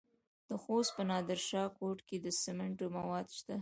[0.47, 3.55] د خوست په نادر شاه کوټ کې د سمنټو مواد شته.